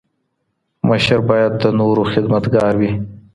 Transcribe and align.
مشر 0.87 1.19
باید 1.29 1.53
د 1.61 1.63
نورو 1.79 2.03
خدمتګار 2.13 2.73
وي. 2.79 2.91